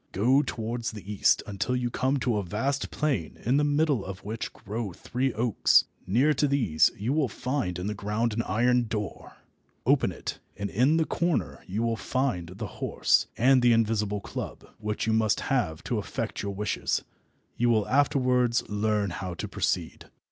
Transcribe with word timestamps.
Go 0.13 0.41
towards 0.41 0.89
the 0.93 1.13
east 1.13 1.43
until 1.45 1.75
you 1.75 1.91
come 1.91 2.17
to 2.21 2.37
a 2.37 2.43
vast 2.43 2.89
plain 2.89 3.37
in 3.45 3.57
the 3.57 3.63
middle 3.63 4.03
of 4.03 4.23
which 4.25 4.51
grow 4.51 4.93
three 4.93 5.31
oaks. 5.33 5.85
Near 6.07 6.33
to 6.33 6.47
these 6.47 6.89
you 6.97 7.13
will 7.13 7.27
find 7.27 7.77
in 7.77 7.85
the 7.85 7.93
ground 7.93 8.33
an 8.33 8.41
iron 8.41 8.85
door. 8.85 9.37
Open 9.85 10.11
it, 10.11 10.39
and 10.57 10.71
in 10.71 10.99
a 10.99 11.05
corner 11.05 11.63
you 11.67 11.83
will 11.83 11.97
find 11.97 12.49
the 12.57 12.65
horse 12.81 13.27
and 13.37 13.61
the 13.61 13.73
invisible 13.73 14.21
club, 14.21 14.67
which 14.79 15.05
you 15.05 15.13
must 15.13 15.39
have 15.41 15.83
to 15.83 15.99
effect 15.99 16.41
your 16.41 16.55
wishes. 16.55 17.03
You 17.55 17.69
will 17.69 17.87
afterwards 17.87 18.63
learn 18.67 19.11
how 19.11 19.35
to 19.35 19.47
proceed." 19.47 20.05